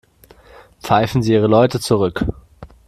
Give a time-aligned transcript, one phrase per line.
[0.81, 2.25] Pfeifen Sie Ihre Leute zurück.